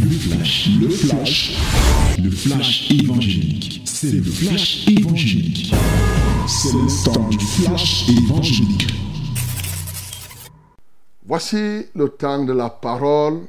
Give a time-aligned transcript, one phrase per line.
[0.00, 1.56] Le flash, le flash,
[2.22, 3.82] le flash évangélique.
[3.84, 5.74] C'est le flash évangélique.
[6.46, 8.86] C'est le temps du flash évangélique.
[11.24, 13.46] Voici le temps de la parole.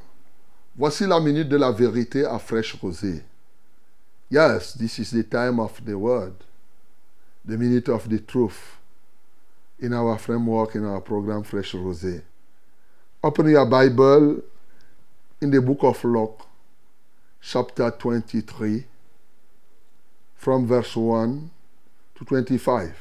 [0.77, 3.23] Voici la minute de la vérité à fraîche rosée.
[4.29, 6.33] Yes, this is the time of the word,
[7.45, 8.77] the minute of the truth
[9.79, 12.21] in our framework, in our program Fresh Rosé.
[13.23, 14.41] Open your Bible
[15.41, 16.41] in the book of Luke,
[17.41, 18.85] chapter 23,
[20.35, 21.49] from verse 1
[22.15, 22.95] to 25.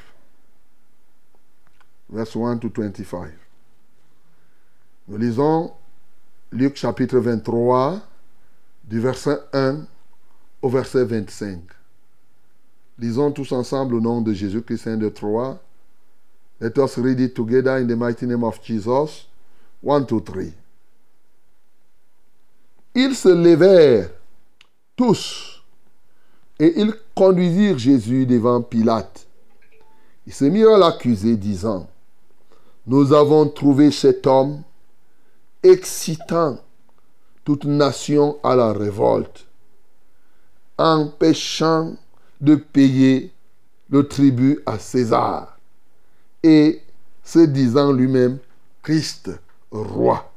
[2.09, 3.31] Verse 1 to 25.
[5.07, 5.73] Nous lisons
[6.51, 8.01] Luc chapitre 23,
[8.87, 9.87] du verset 1
[10.61, 11.59] au verset 25.
[12.99, 15.57] Lisons tous ensemble au nom de Jésus-Christ de Troyes.
[16.59, 19.27] Let us read it together in the mighty name of Jesus.
[19.81, 20.53] One, two, three.
[22.99, 24.09] Ils se levèrent
[24.95, 25.61] tous
[26.57, 29.27] et ils conduisirent Jésus devant Pilate.
[30.25, 31.87] Ils se mirent à l'accuser, disant,
[32.87, 34.63] Nous avons trouvé cet homme
[35.61, 36.57] excitant
[37.45, 39.45] toute nation à la révolte,
[40.79, 41.93] empêchant
[42.41, 43.31] de payer
[43.91, 45.59] le tribut à César
[46.41, 46.81] et
[47.23, 48.39] se disant lui-même
[48.81, 49.29] Christ
[49.69, 50.31] roi.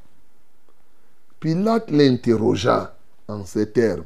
[1.41, 2.95] Pilate l'interrogea
[3.27, 4.05] en ces termes.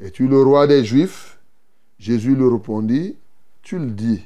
[0.00, 1.38] Es-tu le roi des Juifs?
[1.98, 3.14] Jésus lui répondit,
[3.60, 4.24] tu le dis.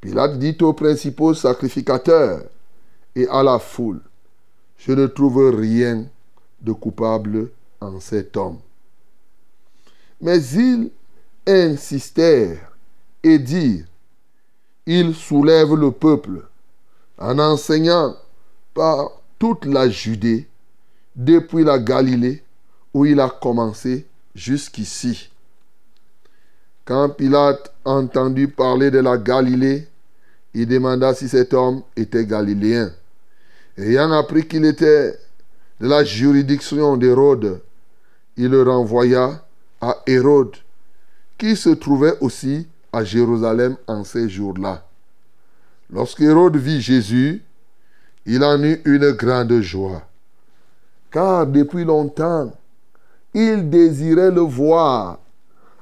[0.00, 2.42] Pilate dit aux principaux sacrificateurs
[3.14, 4.00] et à la foule,
[4.76, 6.04] je ne trouve rien
[6.62, 8.58] de coupable en cet homme.
[10.20, 10.90] Mais ils
[11.46, 12.72] insistèrent
[13.22, 13.86] et dirent,
[14.84, 16.44] il soulève le peuple
[17.18, 18.16] en enseignant
[18.74, 20.48] par toute la Judée,
[21.14, 22.42] depuis la Galilée,
[22.94, 25.30] où il a commencé jusqu'ici.
[26.84, 29.86] Quand Pilate entendu parler de la Galilée,
[30.54, 32.92] il demanda si cet homme était galiléen.
[33.76, 35.12] Ayant appris qu'il était
[35.80, 37.60] de la juridiction d'Hérode,
[38.36, 39.44] il le renvoya
[39.80, 40.56] à Hérode,
[41.36, 44.84] qui se trouvait aussi à Jérusalem en ces jours-là.
[45.92, 47.42] Lorsqu'Hérode vit Jésus,
[48.30, 50.02] il en eut une grande joie,
[51.10, 52.52] car depuis longtemps,
[53.32, 55.18] il désirait le voir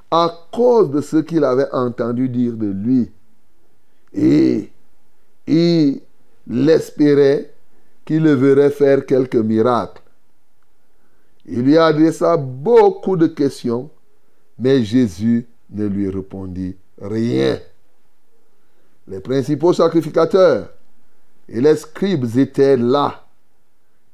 [0.09, 3.11] à cause de ce qu'il avait entendu dire de lui.
[4.13, 4.71] Et
[5.45, 5.99] il
[6.69, 7.51] espérait
[8.05, 10.01] qu'il le verrait faire quelques miracles.
[11.45, 13.89] Il lui adressa beaucoup de questions,
[14.57, 17.59] mais Jésus ne lui répondit rien.
[19.05, 20.69] Les principaux sacrificateurs
[21.49, 23.25] et les scribes étaient là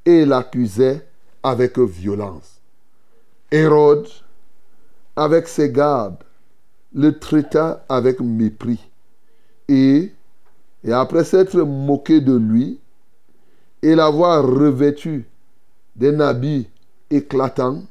[0.04, 1.06] et l'accusaient
[1.42, 2.60] avec violence.
[3.50, 4.08] Hérode,
[5.16, 6.22] avec ses gardes,
[6.92, 8.80] le traita avec mépris.
[9.68, 10.12] Et,
[10.90, 12.78] après s'être moqué de lui
[13.82, 15.26] et l'avoir revêtu
[15.96, 16.68] d'un habit
[17.10, 17.82] éclatant,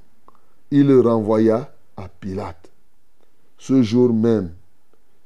[0.72, 2.72] il le renvoya à Pilate.
[3.58, 4.52] Ce jour même,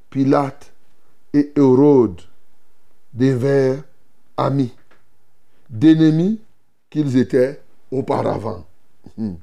[0.10, 0.72] Pilate
[1.34, 2.22] et Hérode
[3.14, 3.84] devinrent
[4.38, 4.74] amis,
[5.70, 6.40] d'ennemis
[6.90, 7.60] qu'ils étaient
[7.92, 8.66] auparavant.
[9.18, 9.34] Hmm.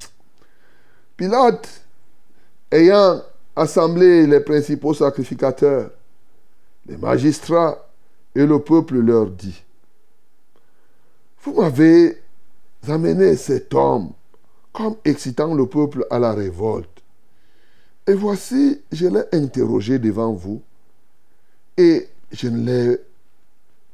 [1.17, 1.81] Pilate,
[2.71, 3.21] ayant
[3.55, 5.91] assemblé les principaux sacrificateurs,
[6.87, 7.87] les magistrats
[8.33, 9.63] et le peuple leur dit,
[11.43, 12.21] Vous m'avez
[12.87, 14.11] amené cet homme
[14.73, 16.89] comme excitant le peuple à la révolte.
[18.07, 20.61] Et voici, je l'ai interrogé devant vous
[21.77, 22.97] et je ne l'ai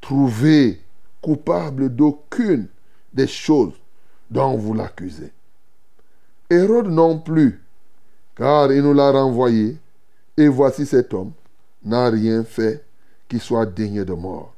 [0.02, 0.82] trouvé
[1.22, 2.68] coupable d'aucune
[3.14, 3.74] des choses
[4.30, 5.32] dont vous l'accusez.
[6.50, 7.62] Hérode non plus,
[8.36, 9.78] car il nous l'a renvoyé,
[10.38, 11.32] et voici cet homme
[11.84, 12.84] n'a rien fait
[13.28, 14.54] qui soit digne de mort.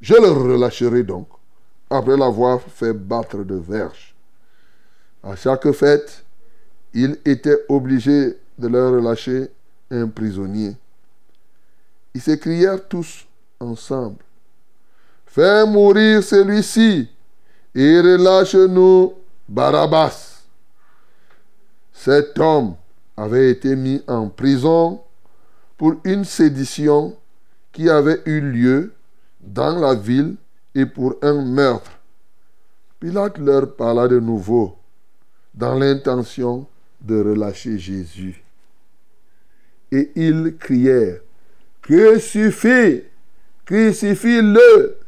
[0.00, 1.28] Je le relâcherai donc,
[1.90, 4.14] après l'avoir fait battre de verge.
[5.22, 6.24] À chaque fête,
[6.94, 9.48] il était obligé de leur relâcher
[9.90, 10.76] un prisonnier.
[12.14, 13.26] Ils s'écrièrent tous
[13.60, 14.18] ensemble.
[15.34, 17.08] Fais mourir celui-ci
[17.74, 19.14] et relâche-nous
[19.48, 20.42] Barabbas.
[21.90, 22.74] Cet homme
[23.16, 25.00] avait été mis en prison
[25.78, 27.16] pour une sédition
[27.72, 28.92] qui avait eu lieu
[29.40, 30.36] dans la ville
[30.74, 31.92] et pour un meurtre.
[33.00, 34.76] Pilate leur parla de nouveau
[35.54, 36.66] dans l'intention
[37.00, 38.44] de relâcher Jésus.
[39.92, 41.20] Et ils crièrent,
[41.80, 43.04] Crucifie,
[43.64, 44.98] crucifie-le.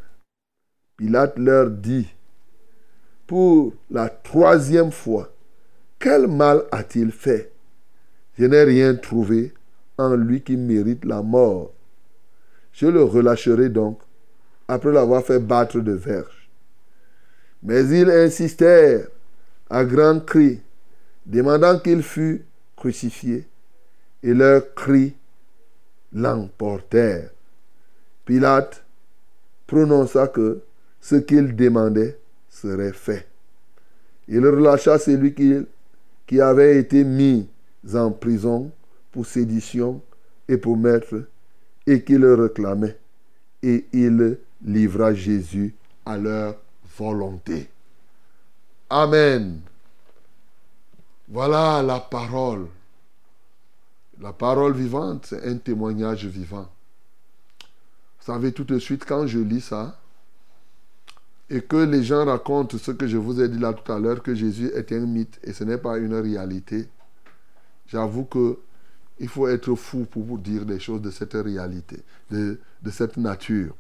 [0.97, 2.09] Pilate leur dit,
[3.27, 5.33] pour la troisième fois,
[5.99, 7.51] quel mal a-t-il fait?
[8.39, 9.53] Je n'ai rien trouvé
[9.99, 11.73] en lui qui mérite la mort.
[12.73, 14.01] Je le relâcherai donc
[14.69, 16.49] après l'avoir fait battre de verge.
[17.63, 19.09] Mais ils insistèrent
[19.71, 20.61] à grands cris,
[21.27, 22.45] demandant qu'il fût
[22.77, 23.47] crucifié,
[24.23, 25.15] et leurs cris
[26.13, 27.31] l'emportèrent.
[28.25, 28.85] Pilate
[29.67, 30.61] prononça que
[31.05, 32.19] ce qu'il demandait
[32.49, 33.29] serait fait.
[34.27, 37.47] Il relâcha celui qui, avait été mis
[37.93, 38.73] en prison
[39.13, 40.01] pour sédition
[40.49, 41.27] et pour maître
[41.87, 42.99] et qui le réclamait.
[43.63, 45.75] Et il livra Jésus
[46.07, 46.57] à leur
[46.97, 47.69] volonté.
[48.89, 49.61] Amen.
[51.29, 52.67] Voilà la parole.
[54.23, 56.71] La parole vivante, c'est un témoignage vivant.
[57.61, 59.99] Vous savez, tout de suite, quand je lis ça,
[61.51, 64.23] et que les gens racontent ce que je vous ai dit là tout à l'heure,
[64.23, 66.89] que Jésus est un mythe et ce n'est pas une réalité,
[67.87, 68.59] j'avoue que
[69.19, 72.59] il faut être fou pour vous dire des choses de cette réalité, de,
[72.91, 73.75] cette nature.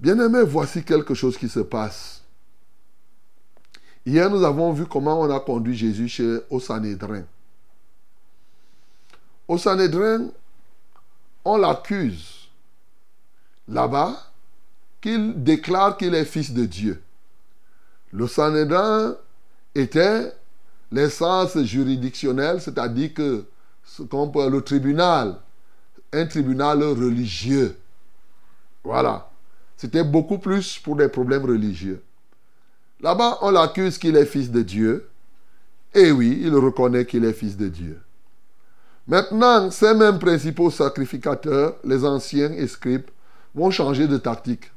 [0.00, 2.24] Bien-aimés, voici quelque chose qui se passe.
[4.04, 7.24] Hier, nous avons vu comment on a conduit Jésus chez, au Sanhédrin.
[9.46, 10.30] Au Sanhédrin,
[11.44, 12.48] on l'accuse
[13.68, 14.27] là-bas
[15.00, 17.02] qu'il déclare qu'il est fils de Dieu.
[18.12, 19.16] Le Sanhédrin
[19.74, 20.32] était
[20.90, 23.44] l'essence juridictionnelle, c'est-à-dire que
[24.00, 25.36] le tribunal,
[26.12, 27.76] un tribunal religieux.
[28.84, 29.30] Voilà.
[29.76, 32.02] C'était beaucoup plus pour des problèmes religieux.
[33.00, 35.08] Là-bas, on l'accuse qu'il est fils de Dieu.
[35.94, 38.00] Et oui, il reconnaît qu'il est fils de Dieu.
[39.06, 42.66] Maintenant, ces mêmes principaux sacrificateurs, les anciens et
[43.54, 44.70] vont changer de tactique.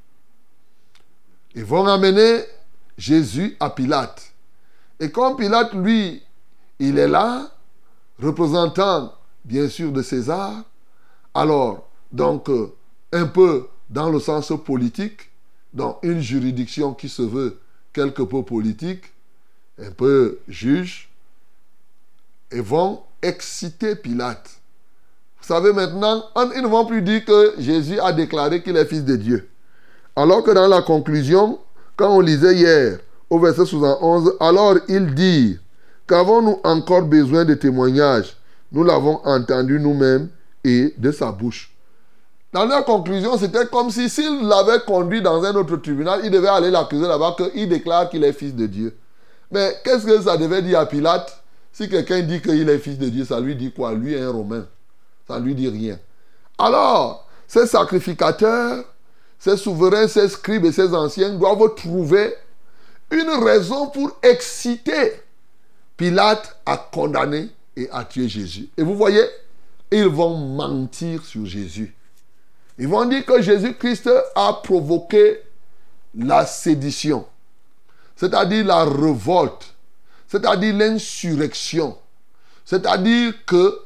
[1.55, 2.43] Ils vont amener
[2.97, 4.31] Jésus à Pilate.
[4.99, 6.23] Et comme Pilate, lui,
[6.79, 7.51] il est là,
[8.21, 9.13] représentant
[9.43, 10.63] bien sûr de César,
[11.33, 12.73] alors, donc, euh,
[13.13, 15.29] un peu dans le sens politique,
[15.73, 17.59] dans une juridiction qui se veut
[17.93, 19.05] quelque peu politique,
[19.79, 21.09] un peu juge,
[22.51, 24.61] et vont exciter Pilate.
[25.41, 26.23] Vous savez maintenant,
[26.55, 29.50] ils ne vont plus dire que Jésus a déclaré qu'il est fils de Dieu.
[30.15, 31.59] Alors que dans la conclusion,
[31.95, 32.99] quand on lisait hier
[33.29, 35.57] au verset 71, alors il dit,
[36.07, 38.35] qu'avons-nous encore besoin de témoignages?
[38.71, 40.29] Nous l'avons entendu nous-mêmes
[40.63, 41.71] et de sa bouche.
[42.53, 46.49] Dans la conclusion, c'était comme si s'il l'avait conduit dans un autre tribunal, il devait
[46.49, 48.97] aller l'accuser là-bas qu'il déclare qu'il est fils de Dieu.
[49.51, 51.41] Mais qu'est-ce que ça devait dire à Pilate?
[51.71, 53.93] Si quelqu'un dit qu'il est fils de Dieu, ça lui dit quoi?
[53.93, 54.65] Lui est un Romain.
[55.27, 55.97] Ça ne lui dit rien.
[56.57, 58.83] Alors, ces sacrificateurs
[59.41, 62.35] ces souverains, ces scribes et ces anciens doivent trouver
[63.09, 65.13] une raison pour exciter
[65.97, 68.69] Pilate à condamner et à tuer Jésus.
[68.77, 69.23] Et vous voyez,
[69.89, 71.95] ils vont mentir sur Jésus.
[72.77, 75.39] Ils vont dire que Jésus-Christ a provoqué
[76.15, 77.25] la sédition,
[78.15, 79.73] c'est-à-dire la révolte,
[80.27, 81.97] c'est-à-dire l'insurrection.
[82.63, 83.79] C'est-à-dire que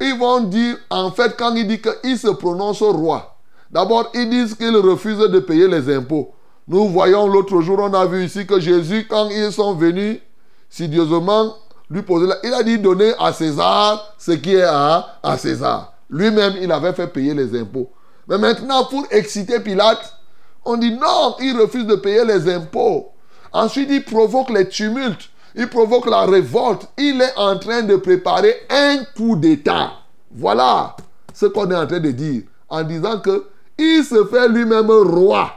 [0.00, 3.31] ils vont dire, en fait, quand il dit qu'il se prononce roi,
[3.72, 6.32] D'abord, ils disent qu'ils refusent de payer les impôts.
[6.68, 10.18] Nous voyons l'autre jour, on a vu ici que Jésus, quand ils sont venus,
[10.68, 11.56] sidieusement,
[11.90, 12.36] lui poser la...
[12.44, 15.94] Il a dit donner à César ce qui est à, à César.
[16.10, 17.90] Lui-même, il avait fait payer les impôts.
[18.28, 20.14] Mais maintenant, pour exciter Pilate,
[20.64, 23.08] on dit non, il refuse de payer les impôts.
[23.52, 25.30] Ensuite, il provoque les tumultes.
[25.54, 26.88] Il provoque la révolte.
[26.96, 29.92] Il est en train de préparer un coup d'État.
[30.30, 30.96] Voilà
[31.34, 32.42] ce qu'on est en train de dire.
[32.68, 33.46] En disant que
[33.78, 35.52] il se fait lui-même roi.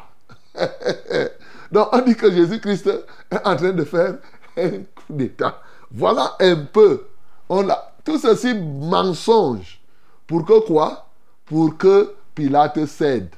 [1.72, 2.88] Donc on dit que Jésus-Christ
[3.32, 4.16] est en train de faire
[4.58, 5.62] un coup d'État.
[5.92, 7.06] Voilà un peu.
[7.50, 9.80] On a, tout ceci mensonge.
[10.28, 11.08] Pour que quoi?
[11.46, 13.30] Pour que Pilate cède.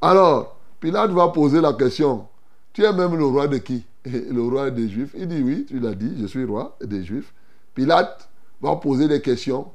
[0.00, 2.26] Alors, Pilate va poser la question.
[2.72, 3.84] Tu es même le roi de qui?
[4.04, 5.14] Le roi des Juifs.
[5.14, 7.32] Il dit oui, tu l'as dit, je suis roi des Juifs.
[7.74, 8.28] Pilate
[8.62, 9.68] va poser des questions.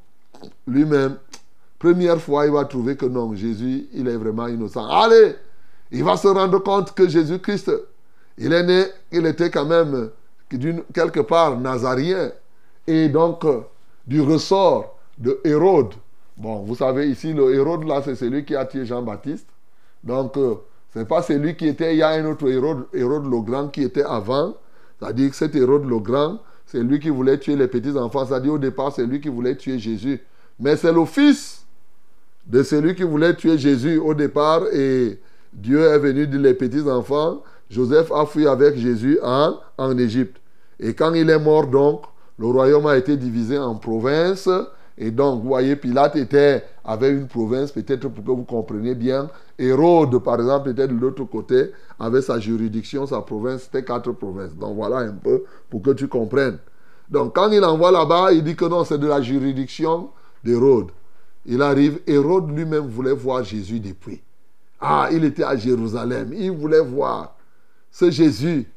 [0.68, 1.18] Lui-même,
[1.86, 4.88] Première fois, il va trouver que non, Jésus, il est vraiment innocent.
[4.88, 5.36] Allez,
[5.92, 7.72] il va se rendre compte que Jésus-Christ,
[8.40, 10.10] il est né, il était quand même
[10.92, 12.32] quelque part nazarien.
[12.88, 13.46] Et donc,
[14.08, 15.94] du ressort de Hérode.
[16.36, 19.48] Bon, vous savez, ici, le Hérode, là, c'est celui qui a tué Jean-Baptiste.
[20.04, 20.56] Donc, euh,
[20.92, 23.68] ce n'est pas celui qui était, il y a un autre Hérode, Hérode le Grand
[23.68, 24.56] qui était avant.
[25.00, 28.26] C'est-à-dire que cet Hérode le Grand, c'est lui qui voulait tuer les petits-enfants.
[28.26, 30.20] C'est-à-dire au départ, c'est lui qui voulait tuer Jésus.
[30.60, 31.65] Mais c'est le Fils
[32.48, 35.20] de celui qui voulait tuer Jésus au départ et
[35.54, 40.38] Dieu est venu dire les petits enfants, Joseph a fui avec Jésus en, en Égypte.
[40.80, 42.04] Et quand il est mort, donc,
[42.38, 44.50] le royaume a été divisé en provinces.
[44.98, 49.30] Et donc, vous voyez, Pilate était, avait une province, peut-être pour que vous compreniez bien.
[49.58, 54.56] Hérode, par exemple, était de l'autre côté, avait sa juridiction, sa province, c'était quatre provinces.
[54.56, 56.60] Donc voilà un peu pour que tu comprennes.
[57.10, 60.10] Donc quand il envoie là-bas, il dit que non, c'est de la juridiction
[60.44, 60.88] d'Hérode.
[61.46, 64.22] Il arrive, Hérode lui-même voulait voir Jésus depuis.
[64.80, 67.36] Ah, il était à Jérusalem, il voulait voir
[67.92, 68.68] ce Jésus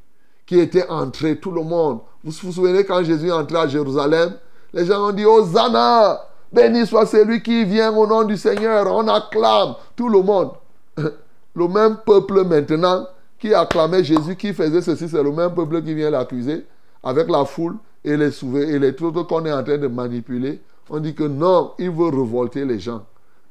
[0.47, 2.01] qui était entré, tout le monde.
[2.25, 4.35] Vous vous souvenez quand Jésus est entré à Jérusalem
[4.73, 6.21] Les gens ont dit, Hosanna,
[6.53, 8.87] béni soit celui qui vient au nom du Seigneur.
[8.87, 10.53] On acclame tout le monde.
[11.55, 13.07] Le même peuple maintenant
[13.39, 16.65] qui acclamait Jésus, qui faisait ceci, c'est le même peuple qui vient l'accuser
[17.03, 20.61] avec la foule et les souvenirs et les trucs qu'on est en train de manipuler.
[20.91, 23.05] On dit que non, il veut révolter les gens.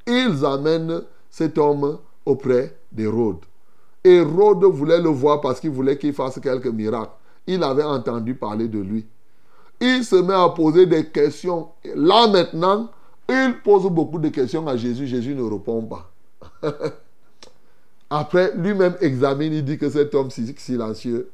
[0.06, 3.40] Ils amènent cet homme auprès d'Hérode.
[4.04, 7.12] Hérode voulait le voir parce qu'il voulait qu'il fasse quelques miracles.
[7.46, 9.06] Il avait entendu parler de lui.
[9.80, 11.70] Il se met à poser des questions.
[11.96, 12.90] Là maintenant,
[13.30, 15.08] il pose beaucoup de questions à Jésus.
[15.08, 16.12] Jésus ne répond pas.
[18.10, 21.30] Après, lui-même examine, il dit que cet homme silencieux,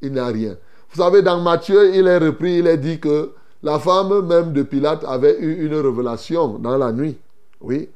[0.00, 0.56] il n'a rien.
[0.90, 3.32] Vous savez, dans Matthieu, il est repris, il est dit que
[3.62, 7.16] la femme même de Pilate avait eu une révélation dans la nuit.
[7.60, 7.88] Oui.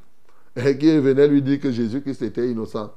[0.56, 2.90] Et qui venait lui dire que Jésus-Christ était innocent.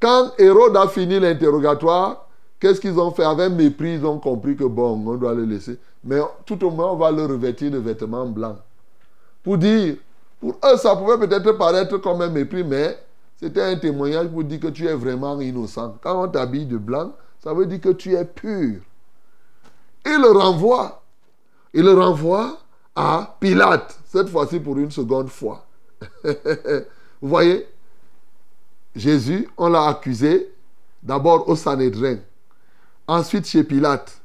[0.00, 2.28] Quand Hérode a fini l'interrogatoire,
[2.60, 3.24] qu'est-ce qu'ils ont fait?
[3.24, 5.78] Avec mépris, ils ont compris que bon, on doit le laisser.
[6.04, 8.58] Mais tout au moins, on va le revêtir de vêtements blancs.
[9.42, 9.96] Pour dire,
[10.40, 12.98] pour eux, ça pouvait peut-être paraître comme un mépris, mais
[13.40, 15.96] c'était un témoignage pour dire que tu es vraiment innocent.
[16.02, 18.80] Quand on t'habille de blanc, ça veut dire que tu es pur.
[20.04, 21.02] Il le renvoie.
[21.74, 22.58] Il le renvoie
[22.94, 25.66] à Pilate, cette fois-ci pour une seconde fois.
[26.24, 27.66] Vous voyez,
[28.94, 30.52] Jésus, on l'a accusé
[31.02, 32.18] d'abord au Sanhédrin,
[33.06, 34.20] ensuite chez Pilate.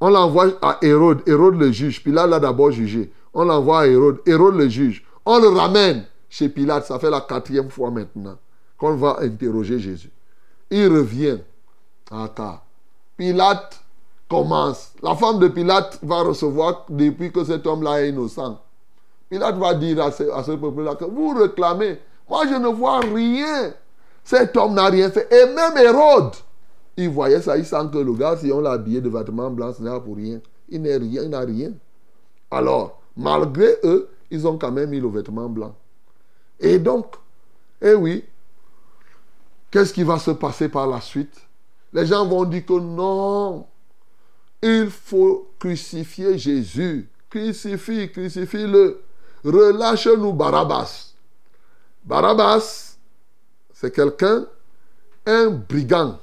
[0.00, 2.02] On l'envoie à Hérode, Hérode le juge.
[2.02, 3.12] Pilate l'a d'abord jugé.
[3.34, 5.04] On l'envoie à Hérode, Hérode le juge.
[5.26, 8.38] On le ramène chez Pilate, ça fait la quatrième fois maintenant
[8.78, 10.10] qu'on va interroger Jésus.
[10.70, 11.38] Il revient
[12.10, 12.62] à
[13.16, 13.79] Pilate
[14.30, 14.92] commence.
[15.02, 18.58] La femme de Pilate va recevoir depuis que cet homme-là est innocent.
[19.28, 21.98] Pilate va dire à ce, peuple-là que vous réclamez.
[22.28, 23.74] Moi, je ne vois rien.
[24.22, 25.28] Cet homme n'a rien fait.
[25.32, 26.34] Et même Hérode,
[26.96, 29.76] il voyait ça, il sent que le gars, si on l'a habillé de vêtements blancs,
[29.78, 30.40] ce n'est pour rien.
[30.68, 31.72] Il n'a rien, il n'a rien.
[32.50, 35.74] Alors, malgré eux, ils ont quand même mis le vêtement blanc.
[36.60, 37.16] Et donc,
[37.82, 38.24] eh oui,
[39.70, 41.34] qu'est-ce qui va se passer par la suite?
[41.92, 43.66] Les gens vont dire que non,
[44.62, 47.08] il faut crucifier Jésus.
[47.28, 49.02] Crucifie, crucifie-le.
[49.44, 51.12] Relâche-nous Barabbas.
[52.04, 52.96] Barabbas,
[53.72, 54.46] c'est quelqu'un,
[55.26, 56.18] un brigand,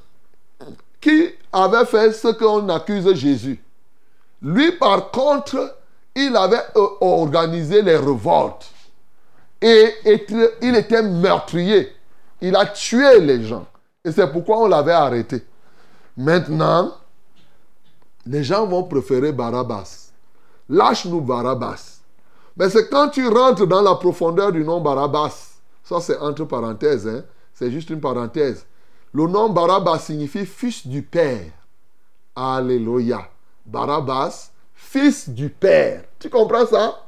[1.00, 3.62] qui avait fait ce qu'on accuse Jésus.
[4.41, 5.77] Lui, par contre,
[6.15, 8.70] il avait euh, organisé les révoltes.
[9.62, 9.96] Et
[10.62, 11.96] il était meurtrier.
[12.41, 13.65] Il a tué les gens.
[14.03, 15.44] Et c'est pourquoi on l'avait arrêté.
[16.15, 16.94] Maintenant,
[18.27, 20.12] les gens vont préférer Barabbas.
[20.69, 22.01] Lâche-nous Barabbas.
[22.57, 25.60] Mais c'est quand tu rentres dans la profondeur du nom Barabbas.
[25.84, 27.07] Ça, c'est entre parenthèses.
[27.07, 27.24] Hein?
[27.53, 28.65] C'est juste une parenthèse.
[29.13, 31.51] Le nom Barabbas signifie fils du Père.
[32.36, 33.29] Alléluia.
[33.65, 36.03] Barabbas, fils du Père.
[36.19, 37.00] Tu comprends ça?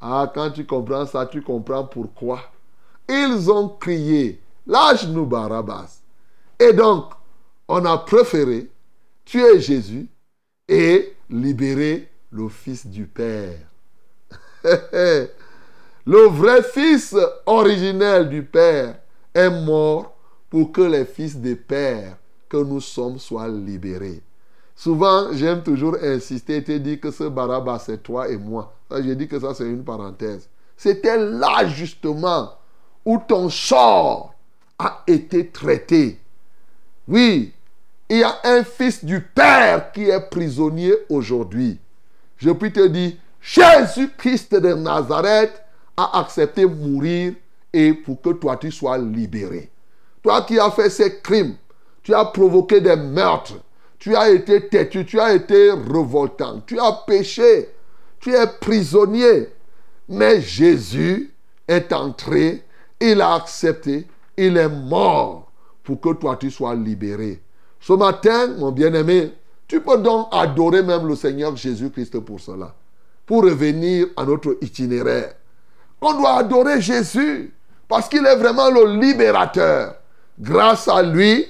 [0.00, 2.40] Ah, quand tu comprends ça, tu comprends pourquoi.
[3.08, 6.00] Ils ont crié, lâche-nous Barabbas.
[6.58, 7.12] Et donc,
[7.68, 8.70] on a préféré
[9.24, 10.08] tuer Jésus
[10.68, 13.58] et libérer le Fils du Père.
[14.64, 18.98] le vrai Fils originel du Père
[19.34, 20.16] est mort
[20.50, 22.16] pour que les fils des pères
[22.48, 24.22] que nous sommes soient libérés.
[24.74, 28.74] Souvent, j'aime toujours insister et te dire que ce Barabbas, c'est toi et moi.
[28.90, 30.48] J'ai dit que ça, c'est une parenthèse.
[30.76, 32.52] C'était là, justement,
[33.04, 34.34] où ton sort
[34.78, 36.20] a été traité.
[37.08, 37.52] Oui,
[38.08, 41.78] il y a un fils du Père qui est prisonnier aujourd'hui.
[42.36, 45.62] Je puis te dire, Jésus-Christ de Nazareth
[45.96, 47.34] a accepté mourir
[47.72, 49.70] et pour que toi tu sois libéré.
[50.22, 51.56] Toi qui as fait ces crimes,
[52.02, 53.54] tu as provoqué des meurtres,
[53.98, 57.70] tu as été têtu, tu as été revoltant, tu as péché,
[58.20, 59.48] tu es prisonnier.
[60.08, 61.34] Mais Jésus
[61.66, 62.62] est entré,
[63.00, 65.50] il a accepté, il est mort
[65.82, 67.40] pour que toi tu sois libéré.
[67.86, 69.32] Ce matin, mon bien-aimé,
[69.68, 72.74] tu peux donc adorer même le Seigneur Jésus-Christ pour cela.
[73.24, 75.34] Pour revenir à notre itinéraire.
[76.00, 77.54] On doit adorer Jésus
[77.86, 79.94] parce qu'il est vraiment le libérateur.
[80.36, 81.46] Grâce à lui,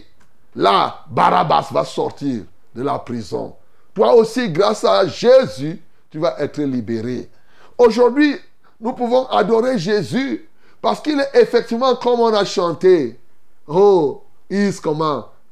[0.54, 2.42] là, Barabbas va sortir
[2.74, 3.56] de la prison.
[3.94, 7.30] Toi aussi, grâce à Jésus, tu vas être libéré.
[7.78, 8.36] Aujourd'hui,
[8.78, 10.46] nous pouvons adorer Jésus
[10.82, 13.18] parce qu'il est effectivement comme on a chanté.
[13.66, 14.70] Oh, il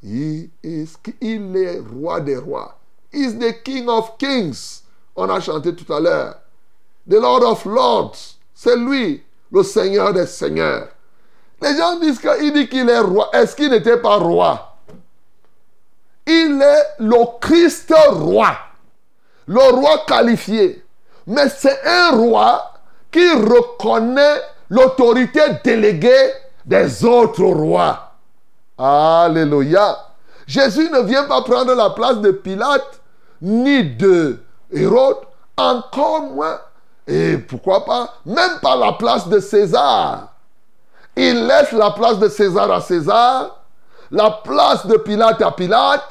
[0.04, 0.50] est
[1.02, 2.78] comment il est roi des rois.
[3.12, 4.82] He is the king of kings.
[5.16, 6.37] On a chanté tout à l'heure.
[7.08, 8.37] The Lord of Lords.
[8.54, 10.88] C'est lui, le Seigneur des Seigneurs.
[11.62, 13.30] Les gens disent qu'il dit qu'il est roi.
[13.32, 14.76] Est-ce qu'il n'était pas roi?
[16.26, 18.56] Il est le Christ roi.
[19.46, 20.84] Le roi qualifié.
[21.26, 22.73] Mais c'est un roi
[23.11, 26.32] qui reconnaît l'autorité déléguée
[26.64, 28.13] des autres rois.
[28.76, 29.98] Alléluia.
[30.46, 33.00] Jésus ne vient pas prendre la place de Pilate,
[33.40, 35.18] ni de Hérode,
[35.56, 36.58] encore moins,
[37.06, 40.28] et pourquoi pas, même pas la place de César.
[41.16, 43.60] Il laisse la place de César à César,
[44.10, 46.08] la place de Pilate à Pilate,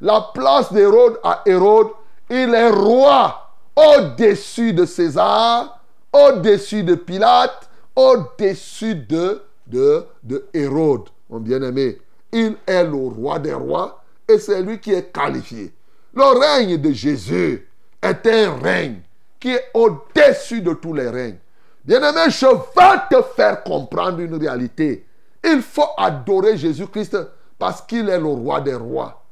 [0.00, 1.88] la place d'Hérode à Hérode.
[2.28, 5.78] Il est roi au-dessus de César,
[6.12, 11.98] au-dessus de Pilate, au-dessus de, de, de Hérode, mon bien-aimé.
[12.30, 15.72] Il est le roi des rois et c'est lui qui est qualifié.
[16.14, 17.66] Le règne de Jésus
[18.02, 19.00] est un règne
[19.40, 21.38] qui est au-dessus de tous les règnes.
[21.84, 25.06] Bien-aimé, je vais te faire comprendre une réalité.
[25.42, 27.16] Il faut adorer Jésus-Christ
[27.58, 29.24] parce qu'il est le roi des rois.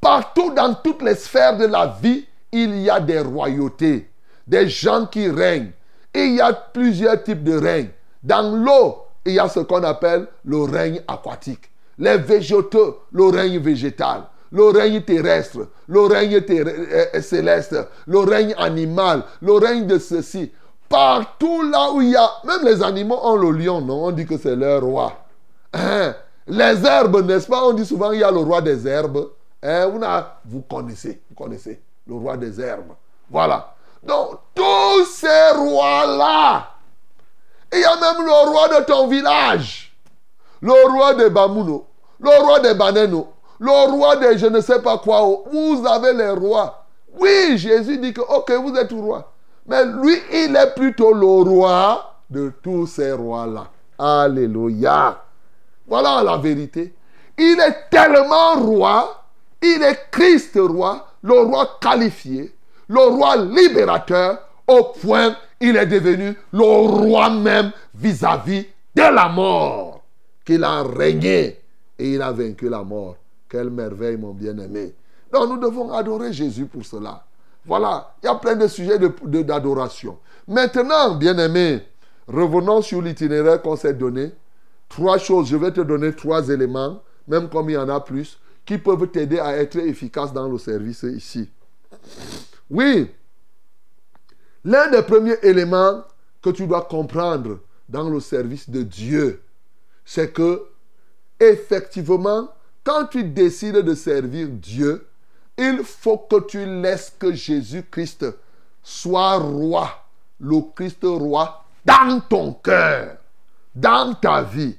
[0.00, 4.08] Partout dans toutes les sphères de la vie, il y a des royautés,
[4.46, 5.72] des gens qui règnent.
[6.14, 7.90] Il y a plusieurs types de règnes.
[8.22, 11.70] Dans l'eau, il y a ce qu'on appelle le règne aquatique.
[11.98, 14.22] Les végétaux, le règne végétal.
[14.52, 17.76] Le règne terrestre, le règne euh, céleste,
[18.08, 20.50] le règne animal, le règne de ceci.
[20.88, 24.06] Partout là où il y a, même les animaux ont le lion, non?
[24.06, 25.12] On dit que c'est leur roi.
[25.72, 26.16] Hein?
[26.48, 27.64] Les herbes, n'est-ce pas?
[27.64, 29.28] On dit souvent il y a le roi des herbes.
[29.62, 29.88] Hein?
[30.44, 32.94] Vous connaissez, vous connaissez le roi des herbes.
[33.30, 33.72] Voilà.
[34.02, 36.69] Donc, tous ces rois-là,
[37.72, 39.92] il y a même le roi de ton village,
[40.60, 41.86] le roi des Bamouno,
[42.18, 45.20] le roi des Baneno, le roi des je ne sais pas quoi.
[45.50, 46.86] Vous avez les rois.
[47.18, 49.32] Oui, Jésus dit que, ok, vous êtes roi.
[49.66, 53.66] Mais lui, il est plutôt le roi de tous ces rois-là.
[53.98, 55.22] Alléluia.
[55.86, 56.94] Voilà la vérité.
[57.36, 59.24] Il est tellement roi,
[59.62, 62.54] il est Christ roi, le roi qualifié,
[62.88, 70.02] le roi libérateur, au point il est devenu le roi même vis-à-vis de la mort.
[70.44, 71.60] Qu'il a régné
[71.98, 73.16] et il a vaincu la mort.
[73.48, 74.94] Quelle merveille, mon bien-aimé.
[75.32, 77.24] Donc nous devons adorer Jésus pour cela.
[77.66, 80.18] Voilà, il y a plein de sujets d'adoration.
[80.48, 81.82] Maintenant, bien-aimé,
[82.26, 84.32] revenons sur l'itinéraire qu'on s'est donné.
[84.88, 88.38] Trois choses, je vais te donner trois éléments, même comme il y en a plus,
[88.64, 91.48] qui peuvent t'aider à être efficace dans le service ici.
[92.70, 93.10] Oui,
[94.64, 96.04] l'un des premiers éléments
[96.42, 99.42] que tu dois comprendre dans le service de Dieu,
[100.04, 100.66] c'est que,
[101.38, 102.48] effectivement,
[102.84, 105.06] quand tu décides de servir Dieu,
[105.58, 108.26] il faut que tu laisses que Jésus-Christ
[108.82, 109.90] soit roi,
[110.38, 113.16] le Christ roi, dans ton cœur,
[113.74, 114.76] dans ta vie.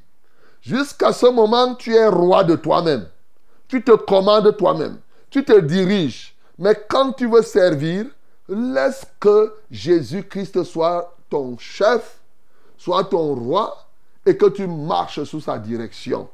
[0.62, 3.08] Jusqu'à ce moment, tu es roi de toi-même.
[3.68, 5.00] Tu te commandes toi-même.
[5.30, 6.36] Tu te diriges.
[6.58, 8.06] Mais quand tu veux servir,
[8.48, 12.20] laisse que Jésus-Christ soit ton chef,
[12.78, 13.88] soit ton roi,
[14.26, 16.30] et que tu marches sous sa direction.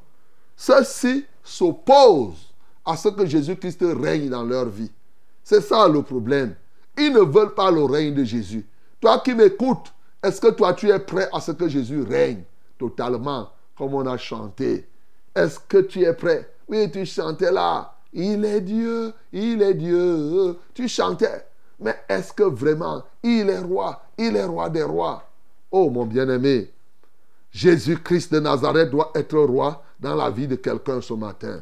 [0.55, 2.53] Ceci s'oppose
[2.85, 4.91] à ce que Jésus-Christ règne dans leur vie.
[5.43, 6.55] C'est ça le problème.
[6.97, 8.65] Ils ne veulent pas le règne de Jésus.
[8.99, 9.93] Toi qui m'écoutes,
[10.23, 12.43] est-ce que toi tu es prêt à ce que Jésus règne
[12.77, 14.89] totalement, comme on a chanté?
[15.35, 16.51] Est-ce que tu es prêt?
[16.67, 17.93] Oui, tu chantais là.
[18.11, 20.57] Il est Dieu, il est Dieu.
[20.73, 21.45] Tu chantais.
[21.79, 25.23] Mais est-ce que vraiment il est roi Il est roi des rois?
[25.71, 26.71] Oh mon bien-aimé,
[27.51, 31.61] Jésus-Christ de Nazareth doit être roi dans la vie de quelqu'un ce matin.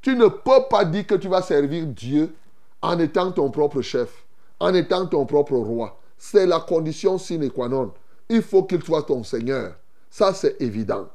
[0.00, 2.34] Tu ne peux pas dire que tu vas servir Dieu
[2.80, 4.24] en étant ton propre chef,
[4.58, 6.00] en étant ton propre roi.
[6.18, 7.92] C'est la condition sine qua non.
[8.28, 9.74] Il faut qu'il soit ton Seigneur.
[10.10, 11.08] Ça, c'est évident.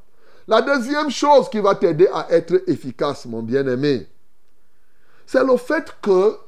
[0.46, 4.06] La deuxième chose qui va t'aider à être efficace, mon bien-aimé,
[5.26, 6.38] c'est le fait que,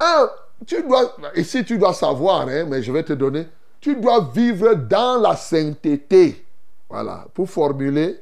[0.00, 0.30] un,
[0.66, 3.46] tu dois, ici tu dois savoir, hein, mais je vais te donner,
[3.80, 6.46] tu dois vivre dans la sainteté.
[6.88, 8.20] Voilà, pour formuler,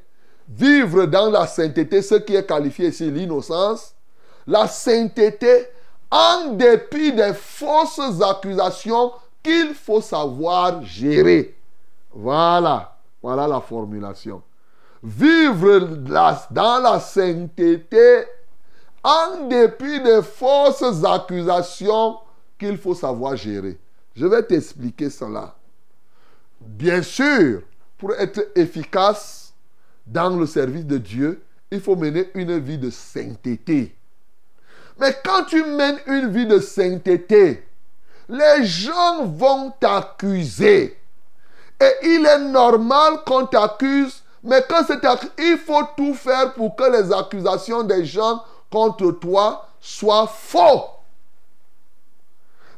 [0.48, 3.94] vivre dans la sainteté, ce qui est qualifié ici l'innocence,
[4.46, 5.66] la sainteté
[6.10, 11.56] en dépit des fausses accusations qu'il faut savoir gérer.
[12.12, 14.42] Voilà, voilà la formulation.
[15.02, 15.80] Vivre
[16.50, 18.24] dans la sainteté
[19.02, 22.18] en dépit des fausses accusations
[22.60, 23.78] qu'il faut savoir gérer.
[24.14, 25.56] Je vais t'expliquer cela.
[26.60, 27.62] Bien sûr,
[27.96, 29.54] pour être efficace
[30.06, 33.96] dans le service de Dieu, il faut mener une vie de sainteté.
[34.98, 37.66] Mais quand tu mènes une vie de sainteté,
[38.28, 40.98] les gens vont t'accuser.
[41.80, 45.00] Et il est normal qu'on t'accuse, mais quand c'est
[45.38, 50.99] il faut tout faire pour que les accusations des gens contre toi soient faux.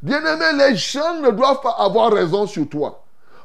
[0.03, 3.05] Bien-aimé, les gens ne doivent pas avoir raison sur toi.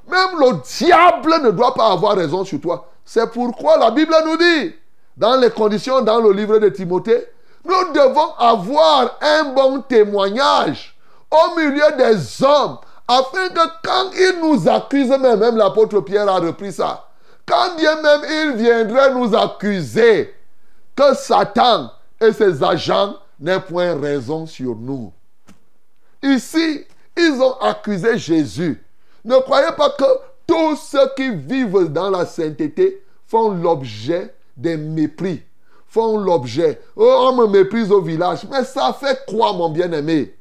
[0.09, 2.87] Même le diable ne doit pas avoir raison sur toi.
[3.05, 4.73] C'est pourquoi la Bible nous dit,
[5.15, 7.27] dans les conditions dans le livre de Timothée,
[7.63, 10.97] nous devons avoir un bon témoignage
[11.29, 16.73] au milieu des hommes, afin que quand ils nous accusent, même, l'apôtre Pierre a repris
[16.73, 17.07] ça,
[17.45, 20.33] quand bien même il viendrait nous accuser
[20.95, 25.11] que Satan et ses agents n'aient point raison sur nous.
[26.35, 26.83] Ici,
[27.15, 28.83] ils ont accusé Jésus.
[29.23, 30.03] Ne croyez pas que
[30.45, 35.43] tous ceux qui vivent dans la sainteté font l'objet des mépris,
[35.87, 36.81] font l'objet.
[36.95, 38.45] Oh, on me méprise au village.
[38.51, 40.35] Mais ça fait quoi, mon bien-aimé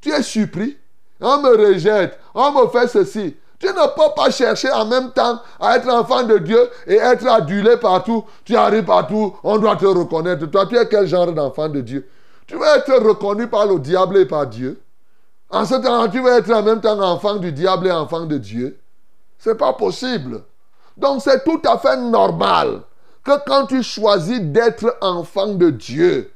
[0.00, 0.76] Tu es surpris
[1.20, 3.36] On me rejette, on me fait ceci.
[3.58, 7.26] Tu ne peux pas chercher en même temps à être enfant de Dieu et être
[7.26, 8.24] adulé partout.
[8.44, 10.46] Tu arrives partout, on doit te reconnaître.
[10.46, 12.08] Toi, tu es quel genre d'enfant de Dieu?
[12.46, 14.80] Tu veux être reconnu par le diable et par Dieu?
[15.50, 18.36] En ce temps, tu veux être en même temps enfant du diable et enfant de
[18.36, 18.78] Dieu
[19.38, 20.42] Ce n'est pas possible.
[20.96, 22.82] Donc, c'est tout à fait normal
[23.24, 26.32] que quand tu choisis d'être enfant de Dieu,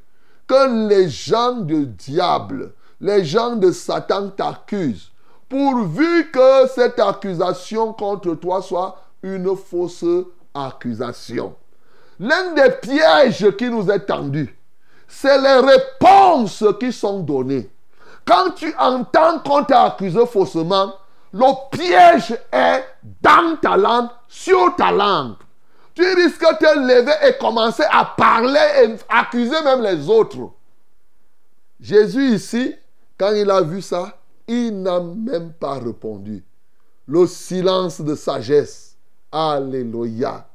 [0.46, 5.12] que les gens du diable, les gens de Satan t'accusent
[5.48, 10.04] pourvu que cette accusation contre toi soit une fausse
[10.54, 11.54] accusation.
[12.18, 14.58] L'un des pièges qui nous est tendu,
[15.06, 17.70] c'est les réponses qui sont données.
[18.24, 20.94] Quand tu entends qu'on t'a accusé faussement,
[21.32, 22.84] le piège est
[23.20, 25.34] dans ta langue, sur ta langue.
[25.94, 30.50] Tu risques de te lever et commencer à parler et accuser même les autres.
[31.80, 32.74] Jésus ici,
[33.18, 36.44] quand il a vu ça, il n'a même pas répondu.
[37.06, 38.96] Le silence de sagesse.
[39.30, 40.46] Alléluia.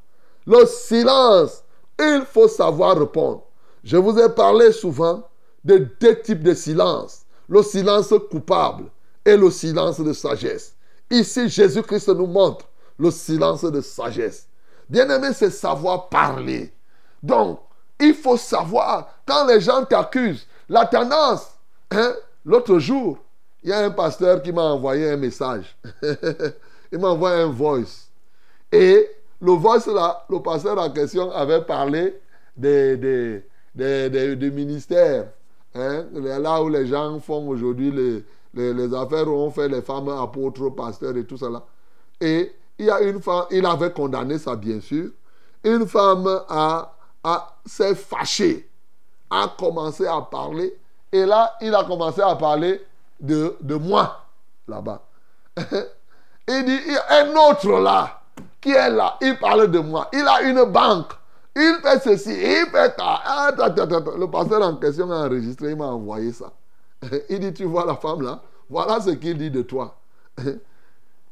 [0.45, 1.63] Le silence.
[1.99, 3.43] Il faut savoir répondre.
[3.83, 5.23] Je vous ai parlé souvent
[5.63, 7.25] de deux types de silence.
[7.47, 8.85] Le silence coupable
[9.25, 10.75] et le silence de sagesse.
[11.09, 12.67] Ici, Jésus-Christ nous montre
[12.99, 14.47] le silence de sagesse.
[14.89, 16.73] Bien-aimé, c'est savoir parler.
[17.21, 17.59] Donc,
[17.99, 21.47] il faut savoir, quand les gens t'accusent, la tendance,
[21.91, 22.13] hein,
[22.45, 23.17] l'autre jour,
[23.63, 25.77] il y a un pasteur qui m'a envoyé un message.
[26.91, 28.09] il m'a envoyé un voice.
[28.71, 29.09] Et
[29.41, 32.19] le voice là, le pasteur en question avait parlé
[32.55, 32.97] des,
[33.75, 35.27] des, ministères.
[35.77, 40.09] Hein, là où les gens font aujourd'hui les, les, affaires où on fait les femmes
[40.09, 41.63] apôtres, pasteurs et tout cela.
[42.19, 45.11] Et il y a une femme, il avait condamné ça bien sûr.
[45.63, 48.67] Une femme a, a, s'est fâchée,
[49.29, 50.75] a commencé à parler.
[51.11, 52.81] Et là, il a commencé à parler
[53.19, 54.23] de, de moi
[54.67, 55.01] là-bas.
[56.47, 58.21] il dit, il y a un autre là
[58.59, 59.17] qui est là.
[59.21, 60.09] Il parle de moi.
[60.13, 61.13] Il a une banque.
[61.59, 63.21] Il fait ceci, il fait ça.
[63.25, 66.51] Ah, le pasteur en question a enregistré, il m'a envoyé ça.
[67.29, 69.95] Il dit, tu vois la femme là, voilà ce qu'il dit de toi.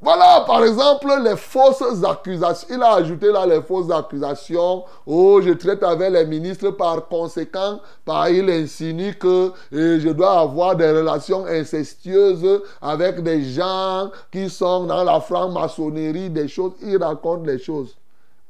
[0.02, 2.68] Voilà, par exemple, les fausses accusations.
[2.70, 4.84] Il a ajouté là les fausses accusations.
[5.08, 7.80] Oh, je traite avec les ministres par conséquent.
[8.04, 14.50] Par, il insinue que eh, je dois avoir des relations incestueuses avec des gens qui
[14.50, 16.74] sont dans la franc-maçonnerie, des choses.
[16.84, 17.96] Il raconte les choses.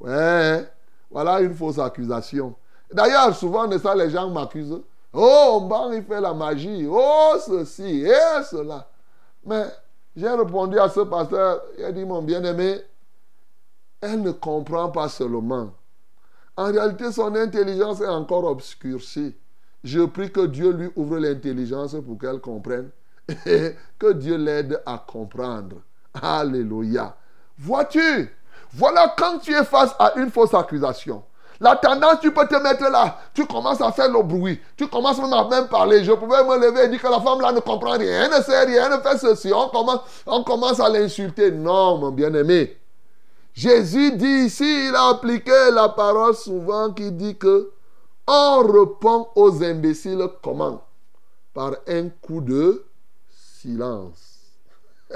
[0.02, 0.68] Ouais,
[1.16, 2.54] voilà une fausse accusation.
[2.92, 4.82] D'ailleurs, souvent de ça, les gens m'accusent.
[5.14, 6.86] Oh, bon, il fait la magie.
[6.92, 8.86] Oh, ceci et cela.
[9.46, 9.64] Mais
[10.14, 12.82] j'ai répondu à ce pasteur, il a dit, mon bien-aimé,
[14.02, 15.72] elle ne comprend pas seulement.
[16.58, 19.38] En réalité, son intelligence est encore obscurcie.
[19.86, 22.90] Je prie que Dieu lui ouvre l'intelligence pour qu'elle comprenne
[23.46, 25.78] et que Dieu l'aide à comprendre.
[26.14, 27.16] Alléluia.
[27.58, 28.36] Vois-tu,
[28.74, 31.24] voilà quand tu es face à une fausse accusation.
[31.60, 33.18] La tendance, tu peux te mettre là.
[33.34, 34.60] Tu commences à faire le bruit.
[34.76, 36.04] Tu commences même à même parler.
[36.04, 38.28] Je pouvais me lever et dire que la femme là ne comprend rien.
[38.28, 39.54] Ne sait rien, ne fait ceci.
[39.54, 41.52] On commence, on commence à l'insulter.
[41.52, 42.78] Non, mon bien-aimé.
[43.54, 47.72] Jésus dit ici, il a appliqué la parole souvent qui dit que
[48.28, 50.84] on répond aux imbéciles comment?
[51.54, 52.84] Par un coup de
[53.30, 54.40] silence.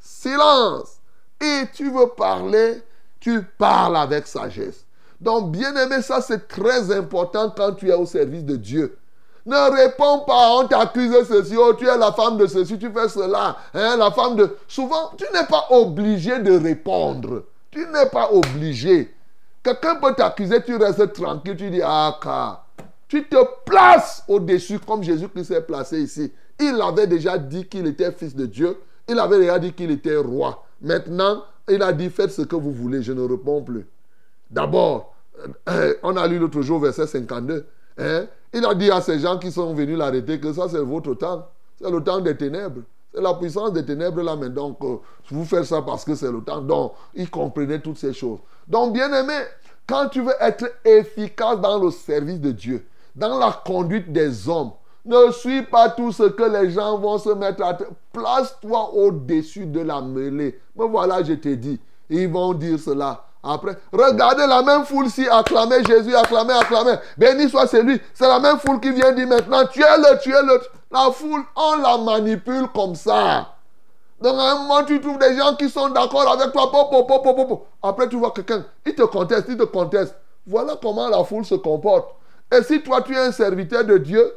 [0.00, 0.95] silence.
[1.40, 2.82] Et tu veux parler,
[3.20, 4.84] tu parles avec sagesse.
[5.20, 8.98] Donc, bien aimé, ça c'est très important quand tu es au service de Dieu.
[9.46, 12.90] Ne réponds pas, on t'accuse de ceci, oh, tu es la femme de ceci, tu
[12.90, 14.56] fais cela, hein, la femme de...
[14.66, 17.44] Souvent, tu n'es pas obligé de répondre.
[17.70, 19.14] Tu n'es pas obligé.
[19.62, 22.66] Quelqu'un peut t'accuser, tu restes tranquille, tu dis, ah, car.
[23.08, 26.32] Tu te places au-dessus comme Jésus-Christ s'est placé ici.
[26.58, 28.76] Il avait déjà dit qu'il était fils de Dieu.
[29.08, 30.65] Il avait déjà dit qu'il était roi.
[30.80, 33.86] Maintenant, il a dit, faites ce que vous voulez, je ne réponds plus.
[34.50, 35.14] D'abord,
[35.68, 37.66] euh, on a lu l'autre jour, verset 52.
[37.98, 38.26] Hein?
[38.52, 41.48] Il a dit à ces gens qui sont venus l'arrêter que ça, c'est votre temps.
[41.80, 42.82] C'est le temps des ténèbres.
[43.12, 44.96] C'est la puissance des ténèbres là, mais donc, euh,
[45.30, 46.60] vous faites ça parce que c'est le temps.
[46.60, 48.38] Donc, il comprenait toutes ces choses.
[48.68, 49.34] Donc, bien aimé,
[49.86, 54.72] quand tu veux être efficace dans le service de Dieu, dans la conduite des hommes,
[55.06, 57.76] ne suis pas tout ce que les gens vont se mettre à...
[58.12, 60.60] Place-toi au-dessus de la mêlée.
[60.74, 61.80] Mais voilà, je t'ai dit.
[62.10, 63.22] Ils vont dire cela.
[63.42, 66.98] Après, regardez la même foule si acclamait Jésus, acclamait, acclamait.
[67.16, 68.00] Béni soit celui.
[68.12, 70.60] C'est la même foule qui vient dire maintenant, tuez-le, tuez-le.
[70.90, 73.52] La foule, on la manipule comme ça.
[74.20, 76.72] Donc à un moment, tu trouves des gens qui sont d'accord avec toi.
[77.82, 80.14] Après, tu vois quelqu'un, il te conteste, il te conteste.
[80.46, 82.08] Voilà comment la foule se comporte.
[82.52, 84.32] Et si toi, tu es un serviteur de Dieu,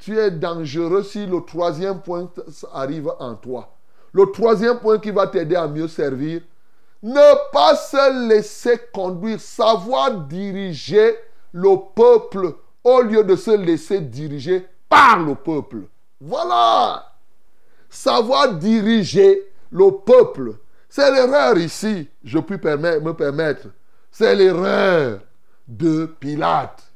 [0.00, 2.28] tu es dangereux si le troisième point
[2.72, 3.76] arrive en toi.
[4.12, 6.40] Le troisième point qui va t'aider à mieux servir,
[7.02, 11.16] ne pas se laisser conduire, savoir diriger
[11.52, 15.82] le peuple au lieu de se laisser diriger par le peuple.
[16.20, 17.06] Voilà.
[17.88, 20.54] Savoir diriger le peuple.
[20.88, 23.68] C'est l'erreur ici, je puis me permettre.
[24.10, 25.20] C'est l'erreur
[25.68, 26.89] de Pilate.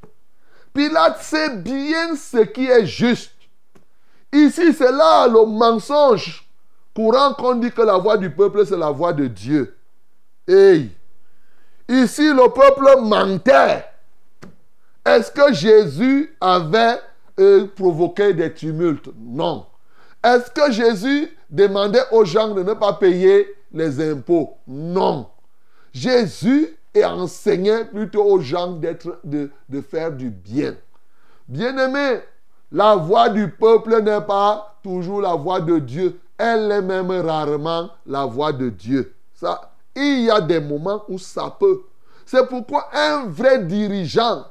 [0.75, 3.33] Pilate sait bien ce qui est juste.
[4.33, 6.45] Ici, c'est là le mensonge
[6.95, 9.77] courant qu'on dit que la voix du peuple, c'est la voix de Dieu.
[10.47, 10.91] Hey,
[11.89, 13.85] ici le peuple mentait.
[15.05, 16.99] Est-ce que Jésus avait
[17.39, 19.11] euh, provoqué des tumultes?
[19.17, 19.67] Non.
[20.23, 24.57] Est-ce que Jésus demandait aux gens de ne pas payer les impôts?
[24.67, 25.29] Non.
[25.93, 28.79] Jésus enseignait plutôt aux gens
[29.25, 30.75] de, de faire du bien.
[31.49, 32.21] Bien-aimé,
[32.71, 36.21] la voix du peuple n'est pas toujours la voix de Dieu.
[36.39, 39.15] Elle est même rarement la voix de Dieu.
[39.35, 41.83] Ça, il y a des moments où ça peut.
[42.27, 44.45] C'est pourquoi un vrai dirigeant,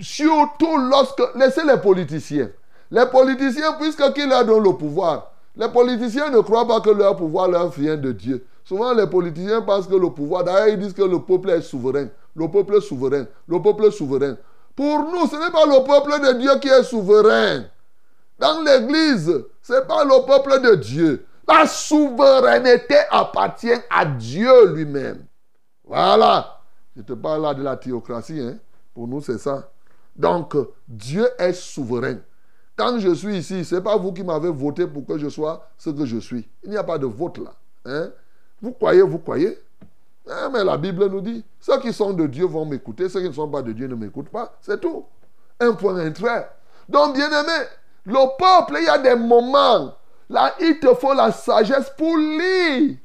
[0.00, 1.22] surtout lorsque...
[1.34, 2.50] Laissez les politiciens.
[2.90, 7.48] Les politiciens, puisqu'ils leur donnent le pouvoir, les politiciens ne croient pas que leur pouvoir
[7.48, 8.44] leur vient de Dieu.
[8.72, 12.06] Souvent, les politiciens pensent que le pouvoir, d'ailleurs, ils disent que le peuple est souverain.
[12.34, 13.26] Le peuple est souverain.
[13.46, 14.38] Le peuple est souverain.
[14.74, 17.64] Pour nous, ce n'est pas le peuple de Dieu qui est souverain.
[18.38, 21.26] Dans l'église, ce n'est pas le peuple de Dieu.
[21.46, 25.22] La souveraineté appartient à Dieu lui-même.
[25.84, 26.58] Voilà.
[26.96, 28.40] Je te parle là de la théocratie.
[28.40, 28.56] Hein.
[28.94, 29.70] Pour nous, c'est ça.
[30.16, 30.56] Donc,
[30.88, 32.16] Dieu est souverain.
[32.74, 35.68] Quand je suis ici, ce n'est pas vous qui m'avez voté pour que je sois
[35.76, 36.48] ce que je suis.
[36.64, 37.52] Il n'y a pas de vote là.
[37.84, 38.10] Hein.
[38.62, 39.58] Vous croyez, vous croyez.
[40.30, 43.28] Hein, mais la Bible nous dit, ceux qui sont de Dieu vont m'écouter, ceux qui
[43.28, 44.56] ne sont pas de Dieu ne m'écoutent pas.
[44.60, 45.04] C'est tout.
[45.58, 46.48] Un point, un trait.
[46.88, 47.66] Donc, bien aimé,
[48.04, 49.94] le peuple, il y a des moments
[50.32, 52.96] Là, il te faut la sagesse pour lire.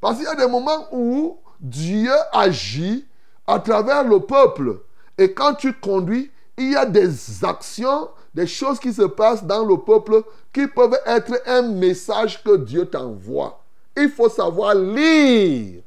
[0.00, 3.06] Parce qu'il y a des moments où Dieu agit
[3.46, 4.80] à travers le peuple.
[5.16, 9.64] Et quand tu conduis, il y a des actions, des choses qui se passent dans
[9.64, 13.61] le peuple qui peuvent être un message que Dieu t'envoie.
[13.96, 15.82] Il faut savoir lire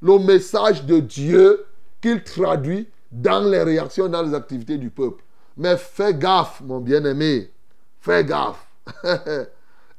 [0.00, 1.64] le message de Dieu
[2.00, 5.22] qu'il traduit dans les réactions, dans les activités du peuple.
[5.56, 7.50] Mais fais gaffe, mon bien-aimé.
[8.00, 8.66] Fais gaffe.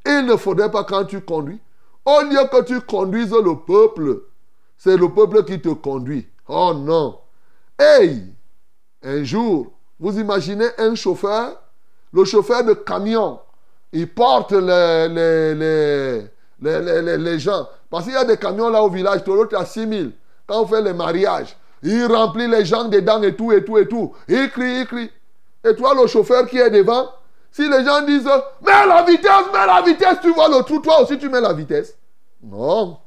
[0.06, 1.60] Il ne faudrait pas quand tu conduis,
[2.06, 4.21] au lieu que tu conduises le peuple,
[4.78, 6.28] c'est le peuple qui te conduit.
[6.48, 7.17] Oh non.
[7.80, 8.32] Hey,
[9.02, 11.60] un jour, vous imaginez un chauffeur,
[12.13, 13.39] le chauffeur de camion,
[13.91, 16.28] il porte les, les, les,
[16.62, 17.68] les, gens.
[17.89, 20.10] Parce qu'il y a des camions là au village, l'autre à 6 000.
[20.48, 23.88] Quand on fait les mariages, il remplit les gens dedans et tout, et tout, et
[23.88, 24.13] tout.
[24.28, 25.12] Il crie, il crie.
[25.63, 27.10] Et toi, le chauffeur qui est devant,
[27.52, 28.26] si les gens disent,
[28.62, 31.54] mets la vitesse, mets la vitesse, tu vois le trou, toi aussi tu mets la
[31.54, 31.96] vitesse.
[32.44, 32.98] Non.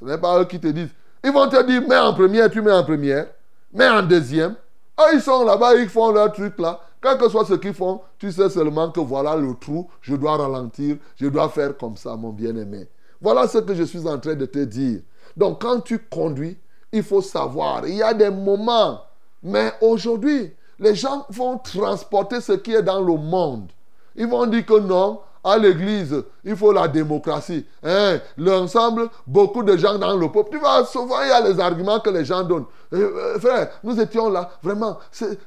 [0.00, 0.90] Ce n'est pas eux qui te disent.
[1.24, 3.26] Ils vont te dire, mets en première, tu mets en première.
[3.72, 4.54] Mets en deuxième.
[4.96, 6.80] Ah, ils sont là-bas, ils font leur truc là.
[7.02, 10.36] Quel que soit ce qu'ils font, tu sais seulement que voilà le trou, je dois
[10.36, 12.88] ralentir, je dois faire comme ça, mon bien-aimé.
[13.20, 15.00] Voilà ce que je suis en train de te dire.
[15.36, 16.56] Donc quand tu conduis,
[16.92, 19.00] il faut savoir, il y a des moments,
[19.42, 23.72] mais aujourd'hui, les gens vont transporter ce qui est dans le monde.
[24.14, 27.66] Ils vont dire que non, à l'église, il faut la démocratie.
[27.82, 28.20] Hein?
[28.36, 30.50] L'ensemble, beaucoup de gens dans le peuple.
[30.52, 32.66] Tu vois, souvent, il y a les arguments que les gens donnent.
[32.92, 34.98] Euh, euh, frère, nous étions là, vraiment,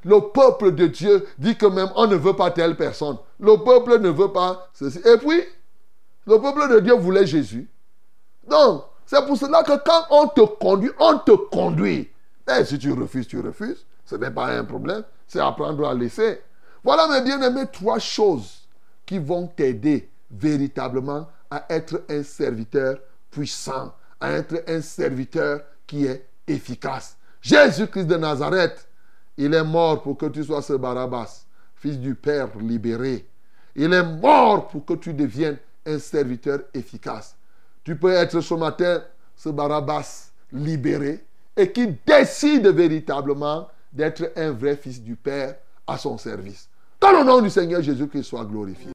[0.04, 3.18] le peuple de Dieu dit que même on ne veut pas telle personne.
[3.40, 5.00] Le peuple ne veut pas ceci.
[5.06, 5.44] Et puis,
[6.28, 7.70] le peuple de Dieu voulait Jésus.
[8.50, 12.10] Donc, c'est pour cela que quand on te conduit, on te conduit.
[12.48, 13.86] Et si tu refuses, tu refuses.
[14.06, 15.04] Ce n'est pas un problème.
[15.28, 16.42] C'est apprendre à laisser.
[16.84, 18.65] Voilà, mes bien-aimés, trois choses
[19.06, 22.98] qui vont t'aider véritablement à être un serviteur
[23.30, 27.18] puissant, à être un serviteur qui est efficace.
[27.42, 28.88] Jésus-Christ de Nazareth,
[29.38, 33.28] il est mort pour que tu sois ce Barabbas, fils du Père libéré.
[33.76, 37.36] Il est mort pour que tu deviennes un serviteur efficace.
[37.84, 39.04] Tu peux être ce matin
[39.36, 41.24] ce Barabbas libéré
[41.56, 46.70] et qui décide véritablement d'être un vrai fils du Père à son service.
[47.00, 48.95] Dans le nom du Seigneur Jésus, qu'il soit glorifié.